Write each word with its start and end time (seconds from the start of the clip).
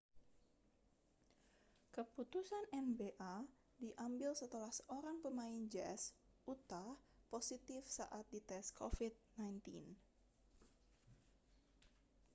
keputusan 1.95 2.63
nba 2.89 3.33
diambil 3.81 4.31
setelah 4.41 4.71
seorang 4.79 5.17
pemain 5.25 5.59
jazz 5.73 6.03
utah 6.51 6.91
positif 7.31 7.81
saat 7.97 8.25
dites 8.33 8.67
covid-19 8.79 9.65